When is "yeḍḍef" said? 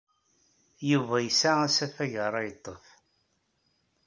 2.47-2.85